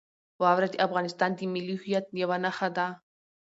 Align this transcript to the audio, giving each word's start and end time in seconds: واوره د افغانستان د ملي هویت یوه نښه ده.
واوره 0.41 0.67
د 0.71 0.75
افغانستان 0.87 1.31
د 1.35 1.39
ملي 1.53 1.75
هویت 1.81 2.05
یوه 2.21 2.37
نښه 2.43 2.69
ده. 2.75 2.87